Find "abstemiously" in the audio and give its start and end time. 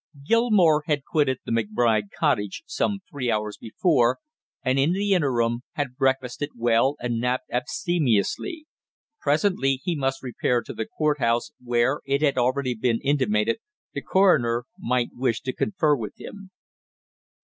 7.51-8.65